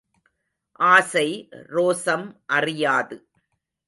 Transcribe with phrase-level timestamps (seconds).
[0.79, 1.27] ஆசை
[1.73, 2.25] ரோசம்
[2.47, 3.17] அறியாது.